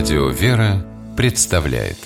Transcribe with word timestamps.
Радио 0.00 0.28
«Вера» 0.28 0.82
представляет 1.14 1.98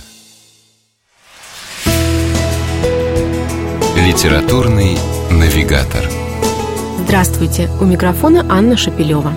Литературный 3.96 4.98
навигатор 5.30 6.04
Здравствуйте! 7.04 7.70
У 7.80 7.84
микрофона 7.84 8.45
Анна 8.50 8.77
Шапилева. 8.77 9.32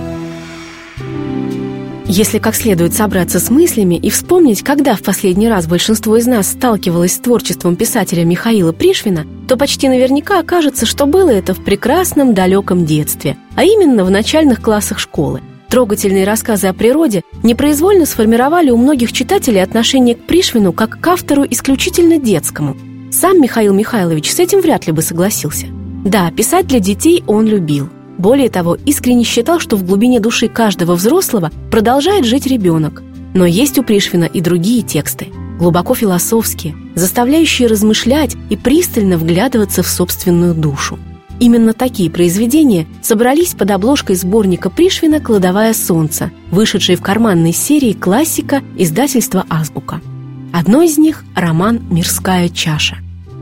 Если 2.08 2.40
как 2.40 2.56
следует 2.56 2.96
собраться 2.96 3.40
с 3.40 3.52
мыслями 3.52 3.94
и 3.94 4.10
вспомнить, 4.10 4.64
когда 4.64 4.96
в 4.96 5.04
последний 5.04 5.50
раз 5.50 5.68
большинство 5.68 6.18
из 6.18 6.26
нас 6.26 6.48
сталкивалось 6.48 7.14
с 7.14 7.20
творчеством 7.20 7.76
писателя 7.76 8.26
Михаила 8.26 8.72
Пришвина, 8.72 9.28
то 9.48 9.56
почти 9.56 9.88
наверняка 9.88 10.40
окажется, 10.40 10.88
что 10.88 11.06
было 11.06 11.30
это 11.30 11.54
в 11.54 11.64
прекрасном 11.64 12.34
далеком 12.34 12.88
детстве, 12.88 13.38
а 13.56 13.64
именно 13.64 14.04
в 14.04 14.10
начальных 14.10 14.64
классах 14.64 14.98
школы– 14.98 15.42
Трогательные 15.70 16.26
рассказы 16.26 16.68
о 16.68 16.74
природе 16.74 17.24
непроизвольно 17.44 18.06
сформировали 18.06 18.70
у 18.70 18.78
многих 18.78 19.12
читателей 19.12 19.62
отношение 19.62 20.16
к 20.16 20.24
Пришвину 20.26 20.72
как 20.72 21.00
к 21.02 21.08
автору 21.08 21.46
исключительно 21.50 22.18
детскому. 22.18 22.78
Сам 23.12 23.42
Михаил 23.42 23.74
Михайлович 23.74 24.32
с 24.32 24.40
этим 24.40 24.62
вряд 24.62 24.88
ли 24.88 24.94
бы 24.94 25.02
согласился. 25.02 25.68
Да, 26.06 26.32
писать 26.32 26.68
для 26.68 26.80
детей 26.80 27.24
он 27.28 27.46
любил. 27.46 27.90
Более 28.18 28.50
того, 28.50 28.76
искренне 28.86 29.24
считал, 29.24 29.60
что 29.60 29.76
в 29.76 29.84
глубине 29.84 30.20
души 30.20 30.48
каждого 30.48 30.96
взрослого 30.96 31.52
продолжает 31.70 32.26
жить 32.26 32.48
ребенок. 32.48 33.04
Но 33.34 33.46
есть 33.46 33.78
у 33.78 33.84
Пришвина 33.84 34.24
и 34.24 34.42
другие 34.42 34.82
тексты, 34.82 35.28
глубоко 35.60 35.94
философские, 35.94 36.76
заставляющие 36.96 37.68
размышлять 37.68 38.36
и 38.50 38.56
пристально 38.56 39.18
вглядываться 39.18 39.84
в 39.84 39.88
собственную 39.88 40.56
душу. 40.56 40.98
Именно 41.40 41.74
такие 41.74 42.10
произведения 42.10 42.88
собрались 43.04 43.54
под 43.54 43.70
обложкой 43.70 44.16
сборника 44.16 44.72
Пришвина 44.72 45.20
«Кладовая 45.20 45.74
солнца», 45.74 46.32
вышедшей 46.50 46.96
в 46.96 47.02
карманной 47.02 47.54
серии 47.54 47.94
классика 47.94 48.64
издательства 48.76 49.46
«Азбука». 49.48 50.02
Одно 50.52 50.82
из 50.82 50.98
них– 50.98 51.24
роман 51.36 51.82
«Мирская 51.92 52.50
чаша». 52.50 52.98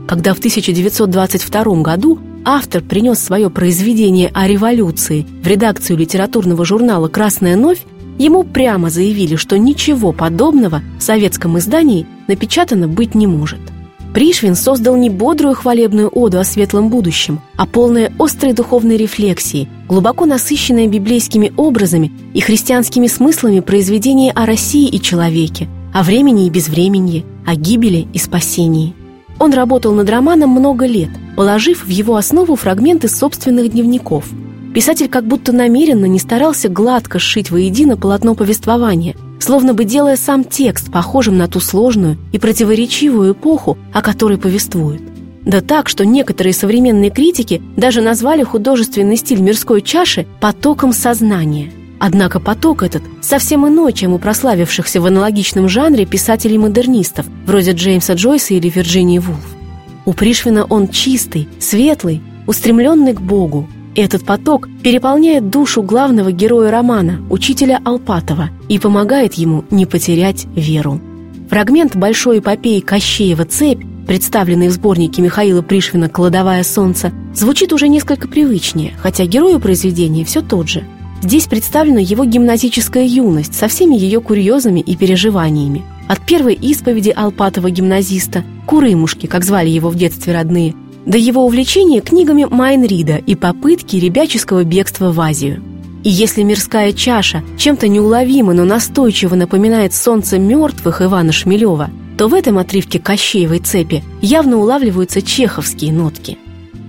Когда 0.06 0.34
в 0.34 0.38
1922 0.38 1.82
году 1.82 2.18
автор 2.44 2.82
принес 2.82 3.18
свое 3.18 3.48
произведение 3.48 4.30
о 4.34 4.46
революции 4.46 5.26
в 5.42 5.46
редакцию 5.46 5.96
литературного 5.96 6.66
журнала 6.66 7.08
«Красная 7.08 7.56
новь», 7.56 7.80
ему 8.18 8.44
прямо 8.44 8.90
заявили, 8.90 9.36
что 9.36 9.56
ничего 9.56 10.12
подобного 10.12 10.82
в 10.98 11.02
советском 11.02 11.58
издании 11.58 12.06
напечатано 12.28 12.88
быть 12.88 13.14
не 13.14 13.26
может– 13.26 13.60
Пришвин 14.16 14.54
создал 14.54 14.96
не 14.96 15.10
бодрую 15.10 15.54
хвалебную 15.54 16.08
оду 16.08 16.38
о 16.38 16.44
светлом 16.44 16.88
будущем, 16.88 17.42
а 17.54 17.66
полное 17.66 18.10
острой 18.18 18.54
духовной 18.54 18.96
рефлексии, 18.96 19.68
глубоко 19.88 20.24
насыщенное 20.24 20.86
библейскими 20.86 21.52
образами 21.58 22.10
и 22.32 22.40
христианскими 22.40 23.08
смыслами 23.08 23.60
произведение 23.60 24.32
о 24.32 24.46
России 24.46 24.88
и 24.88 25.02
человеке, 25.02 25.68
о 25.92 26.02
времени 26.02 26.46
и 26.46 26.50
безвременье, 26.50 27.26
о 27.44 27.56
гибели 27.56 28.08
и 28.14 28.18
спасении. 28.18 28.94
Он 29.38 29.52
работал 29.52 29.92
над 29.92 30.08
романом 30.08 30.48
много 30.48 30.86
лет, 30.86 31.10
положив 31.36 31.84
в 31.84 31.90
его 31.90 32.16
основу 32.16 32.56
фрагменты 32.56 33.10
собственных 33.10 33.70
дневников. 33.70 34.24
Писатель 34.72 35.08
как 35.08 35.26
будто 35.26 35.52
намеренно 35.52 36.06
не 36.06 36.20
старался 36.20 36.70
гладко 36.70 37.18
сшить 37.18 37.50
воедино 37.50 37.98
полотно 37.98 38.34
повествования– 38.34 39.14
словно 39.38 39.74
бы 39.74 39.84
делая 39.84 40.16
сам 40.16 40.44
текст 40.44 40.90
похожим 40.90 41.36
на 41.38 41.48
ту 41.48 41.60
сложную 41.60 42.18
и 42.32 42.38
противоречивую 42.38 43.32
эпоху, 43.32 43.78
о 43.92 44.02
которой 44.02 44.38
повествует. 44.38 45.02
Да 45.44 45.60
так, 45.60 45.88
что 45.88 46.04
некоторые 46.04 46.52
современные 46.52 47.10
критики 47.10 47.62
даже 47.76 48.00
назвали 48.00 48.42
художественный 48.42 49.16
стиль 49.16 49.40
мирской 49.40 49.80
чаши 49.80 50.26
потоком 50.40 50.92
сознания. 50.92 51.70
Однако 51.98 52.40
поток 52.40 52.82
этот 52.82 53.02
совсем 53.22 53.66
иной, 53.66 53.92
чем 53.92 54.12
у 54.12 54.18
прославившихся 54.18 55.00
в 55.00 55.06
аналогичном 55.06 55.68
жанре 55.68 56.04
писателей-модернистов, 56.04 57.26
вроде 57.46 57.72
Джеймса 57.72 58.14
Джойса 58.14 58.54
или 58.54 58.68
Вирджинии 58.68 59.18
Вулф. 59.18 59.46
У 60.04 60.12
Пришвина 60.12 60.64
он 60.64 60.88
чистый, 60.88 61.48
светлый, 61.58 62.22
устремленный 62.46 63.14
к 63.14 63.20
Богу, 63.20 63.68
этот 63.96 64.24
поток 64.24 64.68
переполняет 64.82 65.50
душу 65.50 65.82
главного 65.82 66.30
героя 66.30 66.70
романа, 66.70 67.20
учителя 67.30 67.80
Алпатова, 67.84 68.50
и 68.68 68.78
помогает 68.78 69.34
ему 69.34 69.64
не 69.70 69.86
потерять 69.86 70.46
веру. 70.54 71.00
Фрагмент 71.50 71.96
большой 71.96 72.40
эпопеи 72.40 72.80
Кощеева 72.80 73.44
«Цепь», 73.44 73.84
представленный 74.06 74.68
в 74.68 74.72
сборнике 74.72 75.22
Михаила 75.22 75.62
Пришвина 75.62 76.08
«Кладовая 76.08 76.62
солнца», 76.62 77.12
звучит 77.34 77.72
уже 77.72 77.88
несколько 77.88 78.28
привычнее, 78.28 78.92
хотя 78.98 79.24
герою 79.26 79.60
произведения 79.60 80.24
все 80.24 80.42
тот 80.42 80.68
же. 80.68 80.84
Здесь 81.22 81.46
представлена 81.46 82.00
его 82.00 82.24
гимназическая 82.24 83.04
юность 83.04 83.54
со 83.54 83.68
всеми 83.68 83.96
ее 83.96 84.20
курьезами 84.20 84.80
и 84.80 84.96
переживаниями. 84.96 85.82
От 86.08 86.20
первой 86.24 86.54
исповеди 86.54 87.10
Алпатова 87.10 87.70
гимназиста, 87.70 88.44
Курымушки, 88.66 89.26
как 89.26 89.44
звали 89.44 89.70
его 89.70 89.88
в 89.88 89.96
детстве 89.96 90.34
родные, 90.34 90.74
до 91.06 91.16
его 91.16 91.46
увлечения 91.46 92.00
книгами 92.00 92.44
Майнрида 92.44 93.16
и 93.16 93.34
попытки 93.36 93.96
ребяческого 93.96 94.64
бегства 94.64 95.12
в 95.12 95.20
Азию. 95.20 95.62
И 96.02 96.10
если 96.10 96.42
мирская 96.42 96.92
чаша 96.92 97.42
чем-то 97.56 97.88
неуловимо, 97.88 98.52
но 98.52 98.64
настойчиво 98.64 99.34
напоминает 99.34 99.94
солнце 99.94 100.38
мертвых 100.38 101.02
Ивана 101.02 101.32
Шмелева, 101.32 101.90
то 102.18 102.28
в 102.28 102.34
этом 102.34 102.58
отрывке 102.58 102.98
Кощеевой 102.98 103.60
цепи 103.60 104.04
явно 104.20 104.58
улавливаются 104.58 105.22
чеховские 105.22 105.92
нотки. 105.92 106.38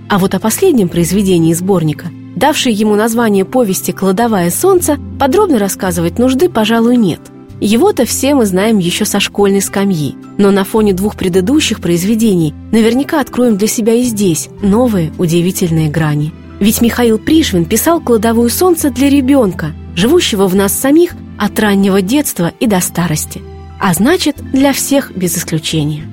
А 0.08 0.18
вот 0.18 0.34
о 0.34 0.40
последнем 0.40 0.88
произведении 0.88 1.52
сборника, 1.52 2.06
давшей 2.34 2.72
ему 2.72 2.94
название 2.94 3.44
повести 3.44 3.92
«Кладовая 3.92 4.50
солнца», 4.50 4.98
подробно 5.18 5.58
рассказывать 5.58 6.18
нужды, 6.18 6.48
пожалуй, 6.48 6.96
нет– 6.96 7.20
его-то 7.66 8.04
все 8.04 8.34
мы 8.34 8.46
знаем 8.46 8.78
еще 8.78 9.04
со 9.04 9.18
школьной 9.18 9.60
скамьи, 9.60 10.14
но 10.36 10.50
на 10.50 10.64
фоне 10.64 10.92
двух 10.92 11.16
предыдущих 11.16 11.80
произведений 11.80 12.54
наверняка 12.70 13.20
откроем 13.20 13.56
для 13.56 13.66
себя 13.66 13.94
и 13.94 14.02
здесь 14.02 14.48
новые 14.62 15.12
удивительные 15.18 15.88
грани. 15.88 16.32
Ведь 16.60 16.80
Михаил 16.80 17.18
Пришвин 17.18 17.64
писал 17.64 18.00
«Кладовую 18.00 18.50
солнце» 18.50 18.90
для 18.90 19.10
ребенка, 19.10 19.72
живущего 19.96 20.46
в 20.46 20.54
нас 20.54 20.72
самих 20.72 21.12
от 21.36 21.58
раннего 21.58 22.00
детства 22.00 22.52
и 22.60 22.66
до 22.66 22.80
старости. 22.80 23.42
А 23.80 23.92
значит, 23.92 24.36
для 24.52 24.72
всех 24.72 25.16
без 25.16 25.36
исключения. 25.36 26.04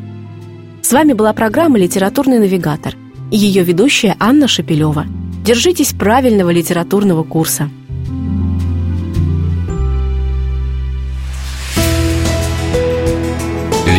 С 0.81 0.94
вами 0.94 1.13
была 1.13 1.34
программа 1.34 1.78
«Литературный 1.78 2.39
навигатор» 2.39 2.95
и 3.31 3.38
ее 3.38 3.63
ведущая 3.63 4.16
Анна 4.19 4.47
Шапилева. 4.47 5.05
Держитесь 5.44 5.94
правильного 5.94 6.50
литературного 6.50 7.23
курса– 7.23 7.69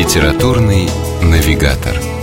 Литературный 0.06 0.88
навигатор. 1.20 2.15